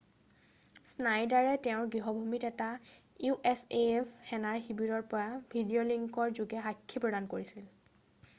[0.91, 2.69] স্নাইডাৰে তেওঁৰ গৃহভূমিৰ এটা
[3.33, 7.71] usaf সেনা শিৱৰৰ পৰা ভিডিঅ'লিংকৰ যোগে সাক্ষী প্ৰদান কৰিছিল